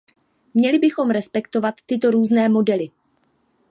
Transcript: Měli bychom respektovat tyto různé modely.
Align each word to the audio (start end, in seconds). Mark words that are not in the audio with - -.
Měli 0.53 0.79
bychom 0.79 1.09
respektovat 1.09 1.75
tyto 1.85 2.11
různé 2.11 2.49
modely. 2.49 2.89